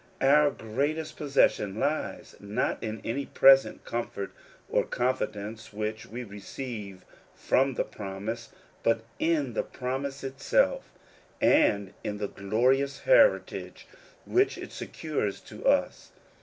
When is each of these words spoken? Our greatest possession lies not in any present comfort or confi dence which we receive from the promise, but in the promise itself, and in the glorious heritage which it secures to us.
Our 0.21 0.49
greatest 0.49 1.15
possession 1.15 1.79
lies 1.79 2.35
not 2.39 2.81
in 2.81 3.01
any 3.05 3.27
present 3.27 3.85
comfort 3.85 4.31
or 4.67 4.83
confi 4.83 5.31
dence 5.31 5.71
which 5.71 6.07
we 6.07 6.23
receive 6.23 7.05
from 7.35 7.75
the 7.75 7.83
promise, 7.83 8.49
but 8.81 9.01
in 9.19 9.53
the 9.53 9.61
promise 9.61 10.23
itself, 10.23 10.91
and 11.39 11.93
in 12.03 12.17
the 12.17 12.27
glorious 12.27 13.01
heritage 13.01 13.87
which 14.25 14.57
it 14.57 14.71
secures 14.71 15.39
to 15.41 15.67
us. 15.67 16.09